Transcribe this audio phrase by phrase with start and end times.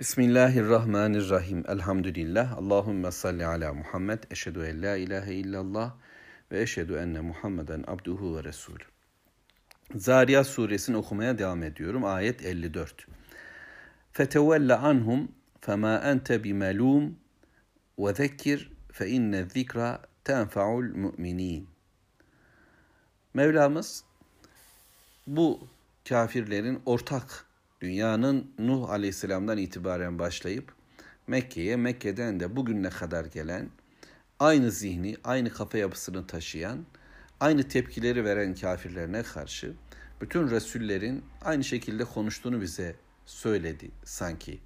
[0.00, 1.64] Bismillahirrahmanirrahim.
[1.68, 2.58] Elhamdülillah.
[2.58, 4.22] Allahümme salli ala Muhammed.
[4.30, 5.94] Eşhedü en la ilahe illallah
[6.52, 8.78] ve eşhedü enne Muhammeden abduhu ve resul.
[9.94, 12.04] Zariyat suresini okumaya devam ediyorum.
[12.04, 13.06] Ayet 54.
[14.12, 17.18] Fetevelle anhum fema ente bimelum
[17.98, 21.68] ve zekkir fe inne zikra tenfa'ul müminin.
[23.34, 24.04] Mevlamız
[25.26, 25.68] bu
[26.08, 27.45] kafirlerin ortak
[27.86, 30.72] dünyanın Nuh Aleyhisselam'dan itibaren başlayıp
[31.26, 33.68] Mekke'ye, Mekke'den de bugüne kadar gelen
[34.38, 36.84] aynı zihni, aynı kafa yapısını taşıyan,
[37.40, 39.72] aynı tepkileri veren kafirlerine karşı
[40.20, 42.96] bütün Resullerin aynı şekilde konuştuğunu bize
[43.26, 44.58] söyledi sanki.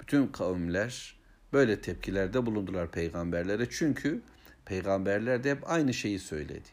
[0.00, 1.16] Bütün kavimler
[1.52, 3.66] böyle tepkilerde bulundular peygamberlere.
[3.70, 4.22] Çünkü
[4.64, 6.68] peygamberler de hep aynı şeyi söyledi.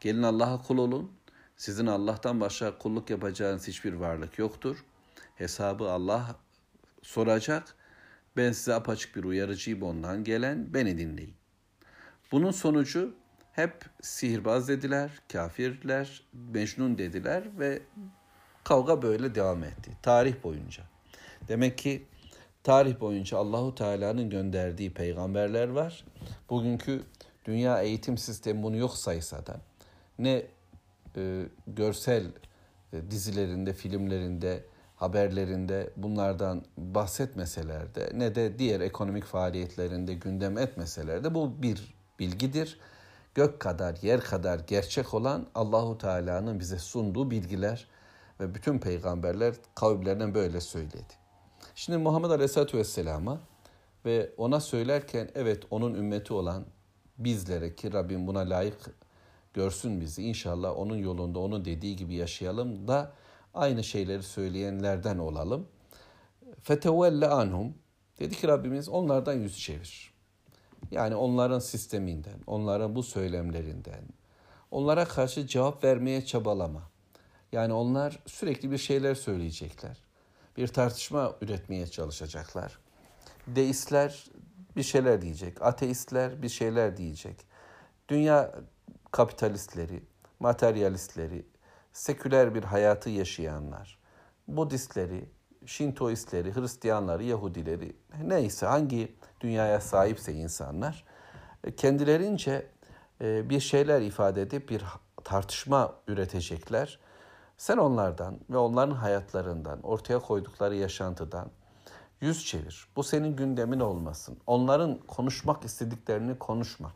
[0.00, 1.12] Gelin Allah'a kul olun.
[1.56, 4.84] Sizin Allah'tan başka kulluk yapacağınız hiçbir varlık yoktur.
[5.34, 6.36] Hesabı Allah
[7.02, 7.76] soracak.
[8.36, 11.34] Ben size apaçık bir uyarıcıyım ondan gelen beni dinleyin.
[12.32, 13.14] Bunun sonucu
[13.52, 17.82] hep sihirbaz dediler, kafirler, mecnun dediler ve
[18.64, 20.82] kavga böyle devam etti tarih boyunca.
[21.48, 22.06] Demek ki
[22.64, 26.04] tarih boyunca Allahu Teala'nın gönderdiği peygamberler var.
[26.50, 27.02] Bugünkü
[27.44, 29.60] dünya eğitim sistemi bunu yok saysa da
[30.18, 30.46] ne
[31.16, 32.26] e, görsel
[32.92, 34.64] e, dizilerinde, filmlerinde,
[35.02, 42.78] haberlerinde bunlardan bahsetmeseler de ne de diğer ekonomik faaliyetlerinde gündem etmeseler de bu bir bilgidir.
[43.34, 47.86] Gök kadar, yer kadar gerçek olan Allahu Teala'nın bize sunduğu bilgiler
[48.40, 51.14] ve bütün peygamberler kavimlerine böyle söyledi.
[51.74, 53.40] Şimdi Muhammed Aleyhisselatü Vesselam'a
[54.04, 56.64] ve ona söylerken evet onun ümmeti olan
[57.18, 58.80] bizlere ki Rabbim buna layık
[59.54, 60.22] görsün bizi.
[60.22, 63.12] İnşallah onun yolunda onun dediği gibi yaşayalım da
[63.54, 65.68] aynı şeyleri söyleyenlerden olalım.
[66.62, 67.74] Fetevelle anhum
[68.18, 70.12] dedi ki Rabbimiz onlardan yüz çevir.
[70.90, 74.04] Yani onların sisteminden, onların bu söylemlerinden,
[74.70, 76.82] onlara karşı cevap vermeye çabalama.
[77.52, 79.96] Yani onlar sürekli bir şeyler söyleyecekler.
[80.56, 82.78] Bir tartışma üretmeye çalışacaklar.
[83.46, 84.24] Deistler
[84.76, 87.36] bir şeyler diyecek, ateistler bir şeyler diyecek.
[88.08, 88.54] Dünya
[89.10, 90.02] kapitalistleri,
[90.40, 91.46] materyalistleri,
[91.92, 93.98] seküler bir hayatı yaşayanlar,
[94.48, 95.28] Budistleri,
[95.66, 101.04] Şintoistleri, Hristiyanları, Yahudileri neyse hangi dünyaya sahipse insanlar
[101.64, 102.66] e, kendilerince
[103.20, 104.84] e, bir şeyler ifade edip bir
[105.24, 106.98] tartışma üretecekler.
[107.56, 111.50] Sen onlardan ve onların hayatlarından, ortaya koydukları yaşantıdan
[112.20, 112.88] yüz çevir.
[112.96, 114.38] Bu senin gündemin olmasın.
[114.46, 116.92] Onların konuşmak istediklerini konuşma.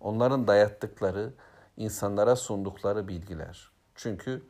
[0.00, 1.34] Onların dayattıkları,
[1.76, 3.73] insanlara sundukları bilgiler.
[3.94, 4.42] Çünkü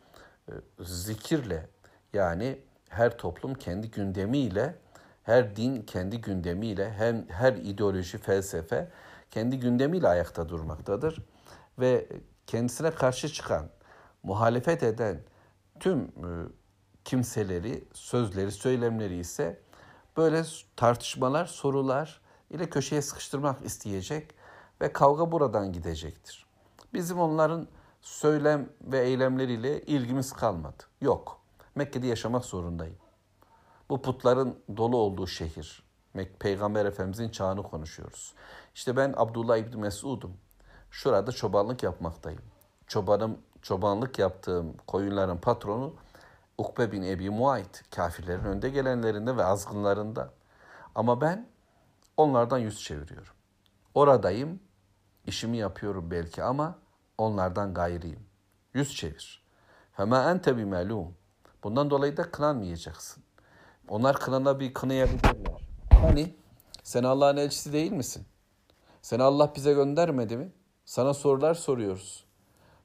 [0.48, 1.68] e, zikirle
[2.12, 4.74] yani her toplum kendi gündemiyle,
[5.22, 8.90] her din kendi gündemiyle, hem her ideoloji, felsefe
[9.30, 11.18] kendi gündemiyle ayakta durmaktadır.
[11.78, 12.08] Ve
[12.46, 13.68] kendisine karşı çıkan,
[14.22, 15.20] muhalefet eden
[15.80, 16.28] tüm e,
[17.04, 19.60] kimseleri, sözleri, söylemleri ise
[20.16, 20.42] böyle
[20.76, 24.34] tartışmalar, sorular ile köşeye sıkıştırmak isteyecek
[24.80, 26.46] ve kavga buradan gidecektir.
[26.94, 27.68] Bizim onların
[28.04, 30.82] söylem ve eylemleriyle ilgimiz kalmadı.
[31.00, 31.40] Yok.
[31.74, 32.96] Mekke'de yaşamak zorundayım.
[33.90, 35.84] Bu putların dolu olduğu şehir.
[36.38, 38.34] Peygamber Efendimizin çağını konuşuyoruz.
[38.74, 40.36] İşte ben Abdullah İbni Mesud'um.
[40.90, 42.42] Şurada çobanlık yapmaktayım.
[42.86, 45.94] Çobanım, çobanlık yaptığım koyunların patronu
[46.58, 47.90] Ukbe bin Ebi Muayt.
[47.90, 50.30] Kafirlerin önde gelenlerinde ve azgınlarında.
[50.94, 51.48] Ama ben
[52.16, 53.34] onlardan yüz çeviriyorum.
[53.94, 54.60] Oradayım,
[55.26, 56.83] işimi yapıyorum belki ama
[57.18, 58.26] onlardan gayriyim.
[58.74, 59.44] Yüz çevir.
[59.92, 61.14] Fema ente bimelum.
[61.64, 63.22] Bundan dolayı da kınanmayacaksın.
[63.88, 65.68] Onlar kınana bir kınayabilirler.
[65.90, 66.34] Hani
[66.82, 68.26] sen Allah'ın elçisi değil misin?
[69.02, 70.52] Seni Allah bize göndermedi mi?
[70.84, 72.24] Sana sorular soruyoruz.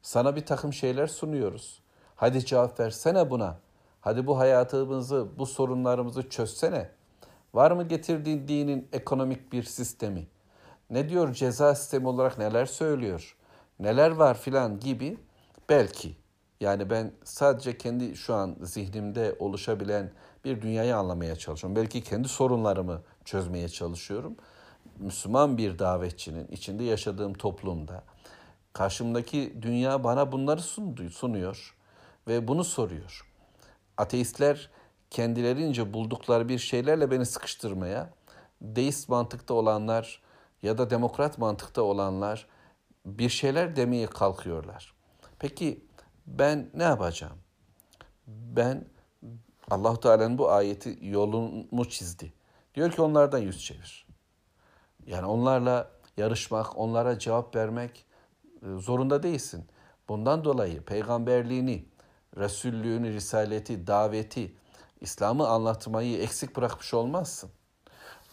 [0.01, 1.81] Sana bir takım şeyler sunuyoruz.
[2.15, 3.59] Hadi cevap versene buna.
[4.01, 6.91] Hadi bu hayatımızı, bu sorunlarımızı çözsene.
[7.53, 10.27] Var mı getirdiğin dinin ekonomik bir sistemi?
[10.89, 13.37] Ne diyor ceza sistemi olarak neler söylüyor?
[13.79, 15.17] Neler var filan gibi
[15.69, 16.15] belki
[16.59, 20.11] yani ben sadece kendi şu an zihnimde oluşabilen
[20.45, 21.75] bir dünyayı anlamaya çalışıyorum.
[21.75, 24.35] Belki kendi sorunlarımı çözmeye çalışıyorum.
[24.99, 28.03] Müslüman bir davetçinin içinde yaşadığım toplumda
[28.73, 30.61] karşımdaki dünya bana bunları
[31.11, 31.75] sunuyor
[32.27, 33.25] ve bunu soruyor.
[33.97, 34.69] Ateistler
[35.09, 38.09] kendilerince buldukları bir şeylerle beni sıkıştırmaya,
[38.61, 40.21] deist mantıkta olanlar
[40.61, 42.47] ya da demokrat mantıkta olanlar
[43.17, 44.93] bir şeyler demeye kalkıyorlar.
[45.39, 45.85] Peki
[46.27, 47.37] ben ne yapacağım?
[48.27, 48.85] Ben
[49.71, 52.33] Allah Teala'nın bu ayeti yolumu çizdi.
[52.75, 54.07] Diyor ki onlardan yüz çevir.
[55.05, 58.05] Yani onlarla yarışmak, onlara cevap vermek
[58.61, 59.65] e, zorunda değilsin.
[60.09, 61.85] Bundan dolayı peygamberliğini,
[62.37, 64.55] Resullüğünü, risaleti, daveti,
[65.01, 67.49] İslam'ı anlatmayı eksik bırakmış olmazsın.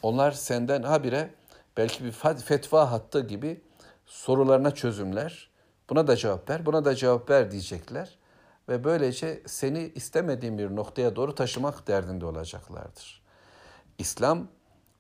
[0.02, 1.34] Onlar senden habire
[1.76, 3.60] belki bir fetva hattı gibi
[4.06, 5.50] sorularına çözümler.
[5.90, 8.18] Buna da cevap ver, buna da cevap ver diyecekler.
[8.68, 13.22] Ve böylece seni istemediğin bir noktaya doğru taşımak derdinde olacaklardır.
[13.98, 14.48] İslam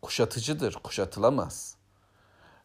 [0.02, 1.76] kuşatıcıdır, kuşatılamaz.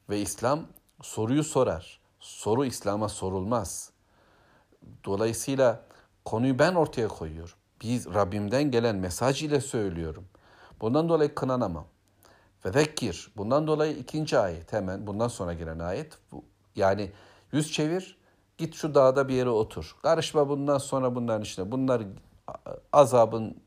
[0.10, 0.68] Ve İslam
[1.02, 2.00] soruyu sorar.
[2.20, 3.92] Soru İslam'a sorulmaz.
[5.06, 5.84] Dolayısıyla
[6.26, 7.56] konuyu ben ortaya koyuyorum.
[7.82, 10.26] Biz Rabbimden gelen mesaj ile söylüyorum.
[10.82, 11.88] Bundan dolayı kınanamam.
[12.62, 13.32] Fezekkir.
[13.38, 16.18] Bundan dolayı ikinci ayet hemen bundan sonra gelen ayet.
[16.76, 17.12] Yani
[17.52, 18.18] yüz çevir
[18.58, 19.96] git şu dağda bir yere otur.
[20.04, 21.72] Karışma bundan sonra bunların içine.
[21.72, 22.02] Bunlar
[22.94, 23.62] azabın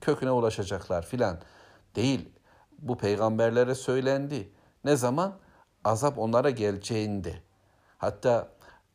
[0.00, 1.38] köküne ulaşacaklar filan.
[1.96, 2.28] Değil.
[2.78, 4.52] Bu peygamberlere söylendi.
[4.84, 5.34] Ne zaman?
[5.84, 7.34] Azap onlara geleceğinde.
[7.98, 8.48] Hatta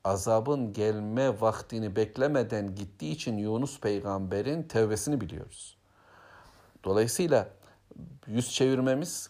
[0.04, 5.78] azabın gelme vaktini beklemeden gittiği için Yunus peygamberin tevbesini biliyoruz.
[6.84, 7.50] Dolayısıyla
[8.28, 9.30] yüz çevirmemiz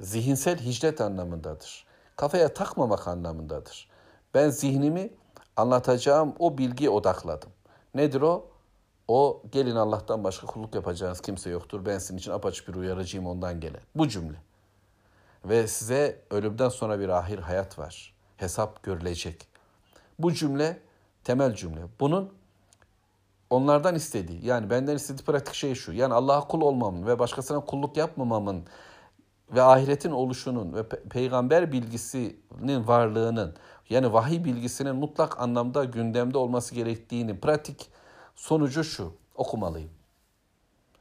[0.00, 1.86] zihinsel hicret anlamındadır.
[2.16, 3.88] Kafaya takmamak anlamındadır.
[4.34, 5.10] Ben zihnimi
[5.56, 7.50] anlatacağım o bilgiye odakladım.
[7.94, 8.46] Nedir o?
[9.08, 11.86] O gelin Allah'tan başka kulluk yapacağınız kimse yoktur.
[11.86, 13.80] Ben sizin için apaçık bir uyarıcıyım ondan gelen.
[13.94, 14.36] Bu cümle.
[15.44, 18.14] Ve size ölümden sonra bir ahir hayat var.
[18.36, 19.46] Hesap görülecek.
[20.18, 20.80] Bu cümle
[21.24, 21.80] temel cümle.
[22.00, 22.32] Bunun
[23.50, 25.92] onlardan istediği yani benden istediği pratik şey şu.
[25.92, 28.64] Yani Allah'a kul olmamın ve başkasına kulluk yapmamamın
[29.50, 33.56] ve ahiretin oluşunun ve pe- peygamber bilgisinin varlığının
[33.90, 37.90] yani vahiy bilgisinin mutlak anlamda gündemde olması gerektiğini pratik
[38.34, 39.90] sonucu şu okumalıyım.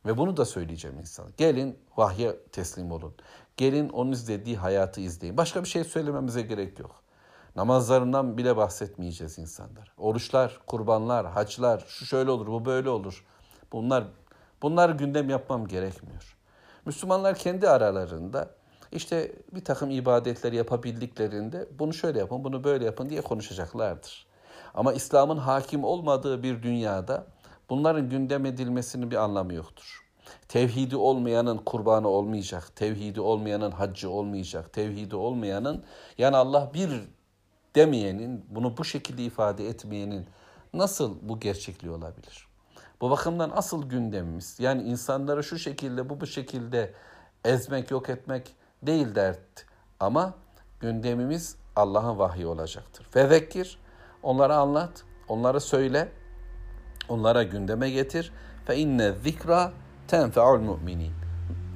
[0.06, 1.26] Ve bunu da söyleyeceğim insan.
[1.38, 3.16] Gelin vahye teslim olun.
[3.58, 5.38] Gelin onun izlediği hayatı izleyin.
[5.38, 7.04] Başka bir şey söylememize gerek yok.
[7.56, 9.94] Namazlarından bile bahsetmeyeceğiz insanlar.
[9.98, 13.26] Oruçlar, kurbanlar, haçlar, şu şöyle olur, bu böyle olur.
[13.72, 14.04] Bunlar
[14.62, 16.38] bunlar gündem yapmam gerekmiyor.
[16.86, 18.50] Müslümanlar kendi aralarında
[18.92, 24.26] işte bir takım ibadetleri yapabildiklerinde bunu şöyle yapın, bunu böyle yapın diye konuşacaklardır.
[24.74, 27.28] Ama İslam'ın hakim olmadığı bir dünyada
[27.70, 30.04] bunların gündem edilmesinin bir anlamı yoktur.
[30.48, 35.84] Tevhidi olmayanın kurbanı olmayacak, tevhidi olmayanın haccı olmayacak, tevhidi olmayanın
[36.18, 36.90] yani Allah bir
[37.76, 40.28] demeyenin, bunu bu şekilde ifade etmeyenin
[40.74, 42.48] nasıl bu gerçekliği olabilir?
[43.04, 46.94] Bu bakımdan asıl gündemimiz yani insanları şu şekilde bu bu şekilde
[47.46, 49.66] ezmek yok etmek değil dert
[50.00, 50.34] ama
[50.80, 53.08] gündemimiz Allah'ın vahyi olacaktır.
[53.12, 53.78] Fezekkir
[54.22, 56.12] onlara anlat, onlara söyle,
[57.10, 58.32] onlara gündeme getir.
[58.66, 59.74] Fe inne zikra
[60.08, 61.14] tenfe'ul müminin.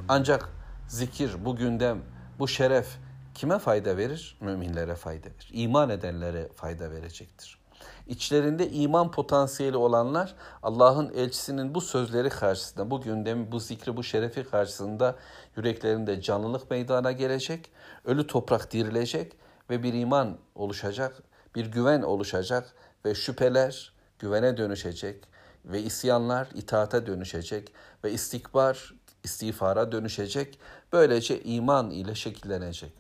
[0.08, 0.50] Ancak
[0.88, 2.02] zikir, bu gündem,
[2.40, 2.98] bu şeref
[3.34, 4.38] kime fayda verir?
[4.42, 5.50] Müminlere fayda verir.
[5.54, 7.60] İman edenlere fayda verecektir.
[8.08, 14.44] İçlerinde iman potansiyeli olanlar Allah'ın elçisinin bu sözleri karşısında, bu gündemi, bu zikri, bu şerefi
[14.44, 15.16] karşısında
[15.56, 17.72] yüreklerinde canlılık meydana gelecek,
[18.06, 19.34] ölü toprak dirilecek
[19.70, 21.24] ve bir iman oluşacak,
[21.56, 22.74] bir güven oluşacak
[23.06, 25.24] ve şüpheler güvene dönüşecek
[25.66, 27.74] ve isyanlar itaate dönüşecek
[28.04, 28.94] ve istikbar
[29.24, 30.60] istiğfara dönüşecek.
[30.94, 32.92] Böylece iman ile şekillenecek.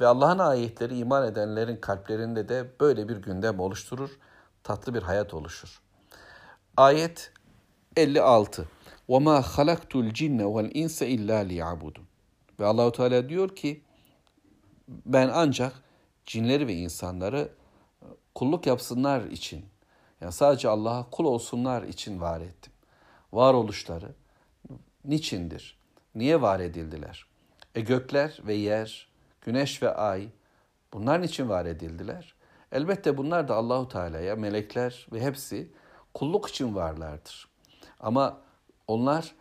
[0.00, 4.10] Ve Allah'ın ayetleri iman edenlerin kalplerinde de böyle bir gündem oluşturur
[4.63, 5.81] tatlı bir hayat oluşur.
[6.77, 7.31] Ayet
[7.95, 8.67] 56.
[9.09, 12.03] وَمَا خَلَقْتُ الْجِنَّ وَالْاِنْسَ اِلَّا لِيَعْبُدُونَ
[12.59, 13.81] Ve Allahu Teala diyor ki
[14.87, 15.73] ben ancak
[16.25, 17.49] cinleri ve insanları
[18.35, 19.65] kulluk yapsınlar için
[20.21, 22.73] yani sadece Allah'a kul olsunlar için var ettim.
[23.33, 24.15] Varoluşları
[25.05, 25.77] niçindir?
[26.15, 27.25] Niye var edildiler?
[27.75, 29.07] E gökler ve yer,
[29.41, 30.29] güneş ve ay
[30.93, 32.35] bunlar için var edildiler?
[32.72, 35.72] Elbette bunlar da Allahu Teala'ya, melekler ve hepsi
[36.14, 37.48] kulluk için varlardır.
[38.00, 38.40] Ama
[38.86, 39.34] onlar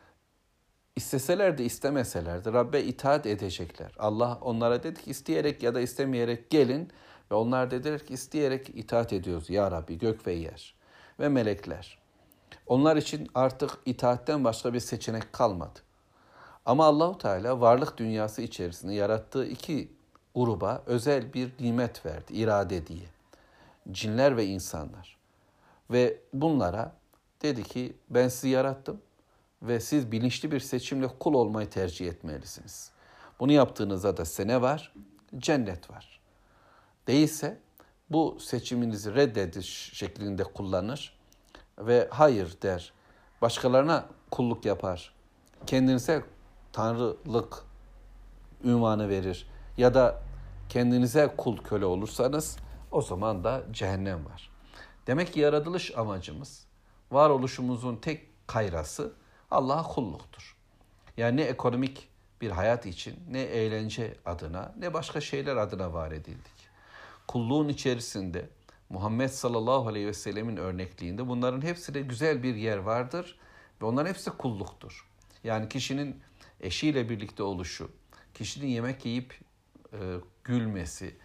[0.95, 3.91] isteseler de istemeseler de Rabbe itaat edecekler.
[3.99, 6.91] Allah onlara dedi ki isteyerek ya da istemeyerek gelin
[7.31, 10.75] ve onlar dediler ki isteyerek itaat ediyoruz ya Rabbi gök ve yer
[11.19, 11.99] ve melekler.
[12.67, 15.79] Onlar için artık itaatten başka bir seçenek kalmadı.
[16.65, 19.91] Ama Allahu Teala varlık dünyası içerisinde yarattığı iki
[20.35, 23.05] gruba özel bir nimet verdi, irade diye
[23.91, 25.17] cinler ve insanlar.
[25.91, 26.95] Ve bunlara
[27.41, 29.01] dedi ki ben sizi yarattım
[29.61, 32.91] ve siz bilinçli bir seçimle kul olmayı tercih etmelisiniz.
[33.39, 34.93] Bunu yaptığınızda da size ne var?
[35.37, 36.21] Cennet var.
[37.07, 37.59] Değilse
[38.09, 41.19] bu seçiminizi reddediş şeklinde kullanır
[41.79, 42.93] ve hayır der.
[43.41, 45.13] Başkalarına kulluk yapar.
[45.65, 46.23] Kendinize
[46.73, 47.63] tanrılık
[48.63, 49.47] ünvanı verir.
[49.77, 50.21] Ya da
[50.69, 52.57] kendinize kul köle olursanız
[52.91, 54.49] o zaman da cehennem var.
[55.07, 56.67] Demek ki yaratılış amacımız,
[57.11, 59.13] varoluşumuzun tek kayrası
[59.51, 60.55] Allah'a kulluktur.
[61.17, 62.09] Yani ne ekonomik
[62.41, 66.71] bir hayat için, ne eğlence adına, ne başka şeyler adına var edildik.
[67.27, 68.49] Kulluğun içerisinde
[68.89, 73.39] Muhammed sallallahu aleyhi ve sellemin örnekliğinde bunların hepsine güzel bir yer vardır
[73.81, 75.05] ve onların hepsi kulluktur.
[75.43, 76.21] Yani kişinin
[76.61, 77.91] eşiyle birlikte oluşu,
[78.33, 79.39] kişinin yemek yiyip
[79.93, 79.97] e,
[80.43, 81.15] gülmesi,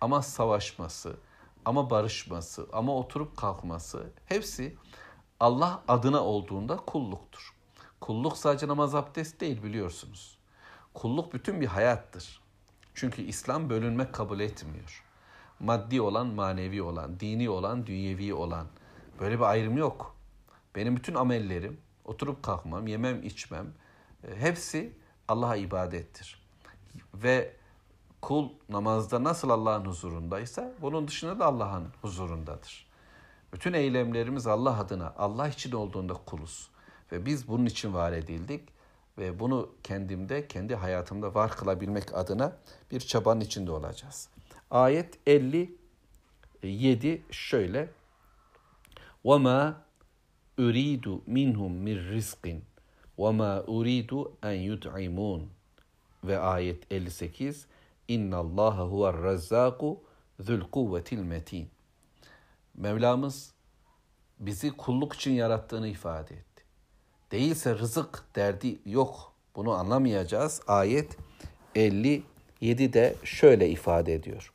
[0.00, 1.16] ama savaşması,
[1.64, 4.76] ama barışması, ama oturup kalkması hepsi
[5.40, 7.54] Allah adına olduğunda kulluktur.
[8.00, 10.38] Kulluk sadece namaz abdest değil biliyorsunuz.
[10.94, 12.40] Kulluk bütün bir hayattır.
[12.94, 15.04] Çünkü İslam bölünmek kabul etmiyor.
[15.60, 18.66] Maddi olan, manevi olan, dini olan, dünyevi olan.
[19.20, 20.16] Böyle bir ayrım yok.
[20.74, 23.66] Benim bütün amellerim, oturup kalkmam, yemem, içmem,
[24.28, 24.92] e, hepsi
[25.28, 26.46] Allah'a ibadettir.
[27.14, 27.56] Ve
[28.25, 32.87] kul namazda nasıl Allah'ın huzurundaysa bunun dışında da Allah'ın huzurundadır.
[33.53, 36.69] Bütün eylemlerimiz Allah adına, Allah için olduğunda kuluz.
[37.11, 38.69] Ve biz bunun için var edildik
[39.17, 42.57] ve bunu kendimde, kendi hayatımda var kılabilmek adına
[42.91, 44.29] bir çabanın içinde olacağız.
[44.71, 47.89] Ayet 57 şöyle.
[49.25, 49.73] وَمَا
[50.59, 52.59] أُرِيدُ مِنْهُمْ مِنْ رِزْقٍ
[53.17, 54.11] وَمَا أُرِيدُ
[54.43, 55.41] اَنْ يُطْعِمُونَ
[56.23, 57.65] Ve ayet 58
[58.08, 60.02] İnna Allah huver razzaku
[60.40, 61.68] zul kuvvetil metin.
[62.74, 63.54] Mevlamız
[64.38, 66.64] bizi kulluk için yarattığını ifade etti.
[67.30, 69.32] Değilse rızık derdi yok.
[69.56, 70.60] Bunu anlamayacağız.
[70.66, 71.16] Ayet
[71.74, 74.52] 57'de şöyle ifade ediyor.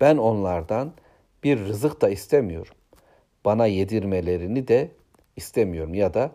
[0.00, 0.92] Ben onlardan
[1.44, 2.74] bir rızık da istemiyorum.
[3.44, 4.90] Bana yedirmelerini de
[5.36, 6.32] istemiyorum ya da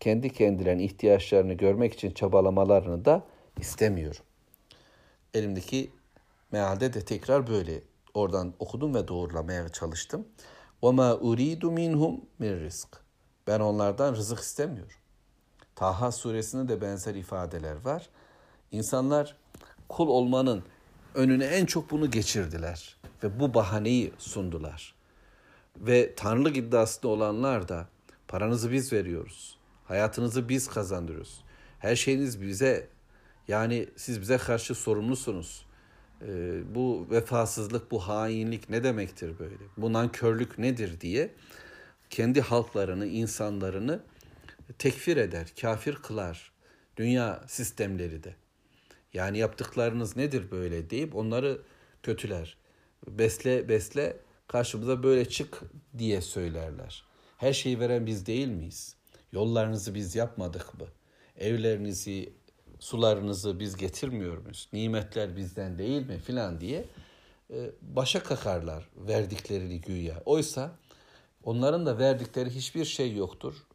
[0.00, 3.24] kendi kendilerinin ihtiyaçlarını görmek için çabalamalarını da
[3.58, 4.22] istemiyorum.
[5.34, 5.90] Elimdeki
[6.51, 7.81] mealde de tekrar böyle
[8.13, 10.27] oradan okudum ve doğrulamaya çalıştım.
[10.81, 12.95] وَمَا اُرِيدُ مِنْهُمْ مِنْ رِزْقٍ
[13.47, 14.97] Ben onlardan rızık istemiyorum.
[15.75, 18.09] Taha suresinde de benzer ifadeler var.
[18.71, 19.35] İnsanlar
[19.89, 20.63] kul olmanın
[21.15, 24.95] önüne en çok bunu geçirdiler ve bu bahaneyi sundular.
[25.77, 27.87] Ve tanrılık iddiasında olanlar da
[28.27, 29.57] paranızı biz veriyoruz.
[29.85, 31.43] Hayatınızı biz kazandırıyoruz.
[31.79, 32.87] Her şeyiniz bize
[33.47, 35.65] yani siz bize karşı sorumlusunuz.
[36.22, 39.54] Ee, bu vefasızlık, bu hainlik ne demektir böyle?
[39.76, 41.34] Bu nankörlük nedir diye
[42.10, 44.00] kendi halklarını, insanlarını
[44.78, 46.52] tekfir eder, kafir kılar.
[46.96, 48.34] Dünya sistemleri de.
[49.14, 51.62] Yani yaptıklarınız nedir böyle deyip onları
[52.02, 52.56] kötüler.
[53.08, 54.16] Besle besle
[54.48, 55.60] karşımıza böyle çık
[55.98, 57.04] diye söylerler.
[57.36, 58.96] Her şeyi veren biz değil miyiz?
[59.32, 60.86] Yollarınızı biz yapmadık mı?
[61.36, 62.32] Evlerinizi,
[62.80, 64.68] sularınızı biz getirmiyor muyuz?
[64.72, 66.84] Nimetler bizden değil mi filan diye
[67.50, 70.22] e, başa kakarlar verdiklerini güya.
[70.24, 70.72] Oysa
[71.44, 73.66] onların da verdikleri hiçbir şey yoktur.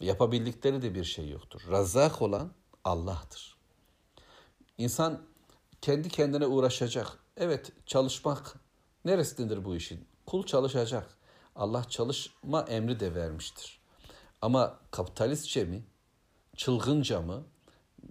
[0.00, 1.62] Yapabildikleri de bir şey yoktur.
[1.70, 2.52] Razzak olan
[2.84, 3.56] Allah'tır.
[4.78, 5.22] İnsan
[5.80, 7.18] kendi kendine uğraşacak.
[7.36, 8.54] Evet çalışmak
[9.04, 10.06] neresindedir bu işin?
[10.26, 11.18] Kul çalışacak.
[11.56, 13.80] Allah çalışma emri de vermiştir.
[14.42, 15.84] Ama kapitalistçe mi,
[16.56, 17.44] çılgınca mı,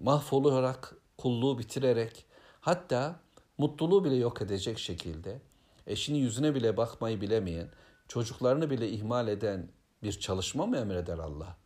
[0.02, 2.26] mahvoluyarak, kulluğu bitirerek,
[2.62, 3.20] hatta
[3.58, 5.42] mutluluğu bile yok edecek şekilde,
[5.88, 7.70] eşinin yüzüne bile bakmayı bilemeyen,
[8.08, 9.70] çocuklarını bile ihmal eden
[10.04, 11.58] bir çalışma mı emreder Allah?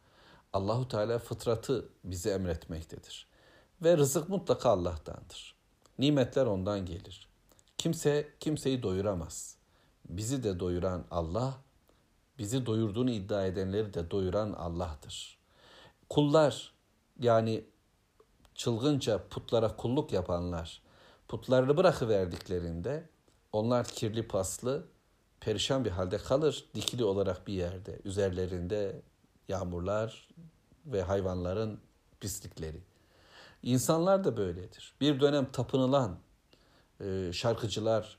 [0.53, 3.27] Allahu Teala fıtratı bize emretmektedir.
[3.83, 5.55] Ve rızık mutlaka Allah'tandır.
[5.99, 7.27] Nimetler ondan gelir.
[7.77, 9.57] Kimse kimseyi doyuramaz.
[10.09, 11.57] Bizi de doyuran Allah,
[12.37, 15.37] bizi doyurduğunu iddia edenleri de doyuran Allah'tır.
[16.09, 16.73] Kullar
[17.19, 17.63] yani
[18.61, 20.81] çılgınca putlara kulluk yapanlar
[21.27, 23.09] putlarını bırakıverdiklerinde
[23.51, 24.87] onlar kirli paslı
[25.39, 27.99] perişan bir halde kalır dikili olarak bir yerde.
[28.05, 29.01] Üzerlerinde
[29.47, 30.29] yağmurlar
[30.85, 31.79] ve hayvanların
[32.19, 32.81] pislikleri.
[33.63, 34.93] İnsanlar da böyledir.
[35.01, 36.19] Bir dönem tapınılan
[36.99, 38.17] e, şarkıcılar,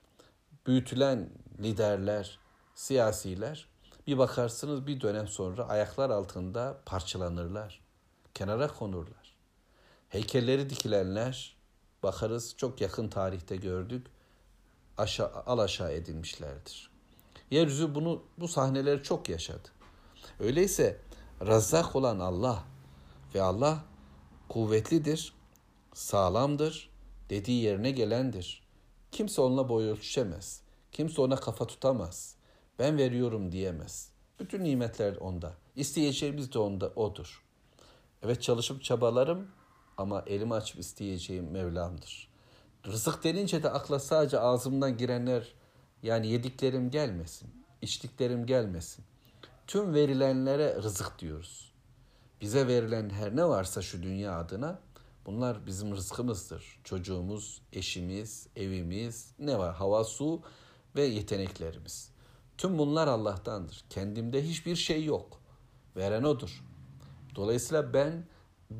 [0.66, 2.38] büyütülen liderler,
[2.74, 3.68] siyasiler
[4.06, 7.80] bir bakarsınız bir dönem sonra ayaklar altında parçalanırlar.
[8.34, 9.21] Kenara konurlar.
[10.12, 11.56] Heykelleri dikilenler
[12.02, 14.06] bakarız çok yakın tarihte gördük.
[14.98, 16.90] Aşağı, al aşağı edilmişlerdir.
[17.50, 19.68] Yeryüzü bunu bu sahneleri çok yaşadı.
[20.40, 21.00] Öyleyse
[21.46, 22.64] Razzak olan Allah
[23.34, 23.84] ve Allah
[24.48, 25.34] kuvvetlidir,
[25.94, 26.90] sağlamdır,
[27.30, 28.62] dediği yerine gelendir.
[29.12, 30.60] Kimse onunla boy ölçüşemez.
[30.92, 32.36] Kimse ona kafa tutamaz.
[32.78, 34.10] Ben veriyorum diyemez.
[34.40, 35.54] Bütün nimetler onda.
[35.76, 37.44] İsteyeceğimiz de onda odur.
[38.22, 39.48] Evet çalışıp çabalarım
[39.96, 42.28] ama elimi açıp isteyeceğim Mevlam'dır.
[42.86, 45.54] Rızık denince de akla sadece ağzımdan girenler
[46.02, 47.50] yani yediklerim gelmesin,
[47.82, 49.04] içtiklerim gelmesin.
[49.66, 51.72] Tüm verilenlere rızık diyoruz.
[52.40, 54.78] Bize verilen her ne varsa şu dünya adına
[55.26, 56.80] bunlar bizim rızkımızdır.
[56.84, 59.74] Çocuğumuz, eşimiz, evimiz, ne var?
[59.74, 60.42] Hava, su
[60.96, 62.10] ve yeteneklerimiz.
[62.58, 63.84] Tüm bunlar Allah'tandır.
[63.90, 65.40] Kendimde hiçbir şey yok.
[65.96, 66.64] Veren odur.
[67.34, 68.24] Dolayısıyla ben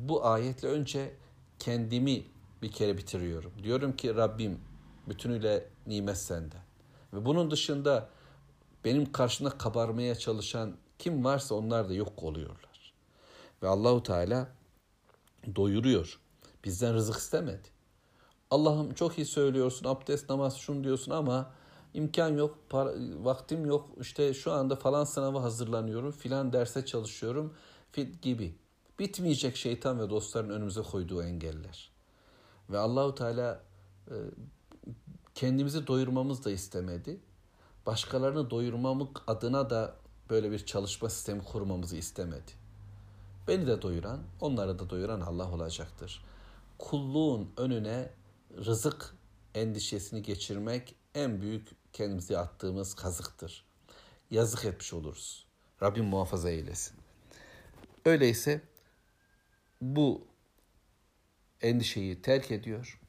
[0.01, 1.15] bu ayetle önce
[1.59, 2.23] kendimi
[2.61, 3.51] bir kere bitiriyorum.
[3.63, 4.59] Diyorum ki Rabbim
[5.09, 6.61] bütünüyle nimet senden.
[7.13, 8.09] Ve bunun dışında
[8.85, 12.93] benim karşımda kabarmaya çalışan kim varsa onlar da yok oluyorlar.
[13.63, 14.47] Ve Allahu Teala
[15.55, 16.19] doyuruyor.
[16.65, 17.67] Bizden rızık istemedi.
[18.51, 21.51] Allah'ım çok iyi söylüyorsun, abdest, namaz şunu diyorsun ama
[21.93, 23.89] imkan yok, para, vaktim yok.
[24.01, 27.53] İşte şu anda falan sınava hazırlanıyorum, filan derse çalışıyorum
[27.91, 28.55] fit gibi.
[28.99, 31.91] Bitmeyecek şeytan ve dostların önümüze koyduğu engeller.
[32.69, 33.63] Ve Allahu Teala
[34.07, 34.15] e,
[35.35, 37.19] kendimizi doyurmamız da istemedi.
[37.85, 39.95] Başkalarını doyurmamak adına da
[40.29, 42.51] böyle bir çalışma sistemi kurmamızı istemedi.
[43.47, 46.25] Beni de doyuran, onları da doyuran Allah olacaktır.
[46.79, 48.09] Kulluğun önüne
[48.57, 49.15] rızık
[49.55, 53.65] endişesini geçirmek en büyük kendimize attığımız kazıktır.
[54.31, 55.45] Yazık etmiş oluruz.
[55.81, 56.97] Rabbim muhafaza eylesin.
[58.05, 58.61] Öyleyse
[59.83, 60.27] bu
[61.61, 62.99] endişeyi terk ediyor.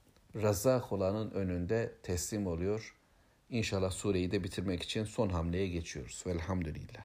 [0.42, 2.96] Razak olanın önünde teslim oluyor.
[3.50, 6.22] İnşallah sureyi de bitirmek için son hamleye geçiyoruz.
[6.26, 7.02] Velhamdülillah.